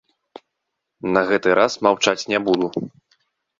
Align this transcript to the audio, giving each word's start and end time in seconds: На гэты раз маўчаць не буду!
На 1.17 1.21
гэты 1.33 1.49
раз 1.61 1.77
маўчаць 1.89 2.19
не 2.35 2.43
буду! 2.51 2.73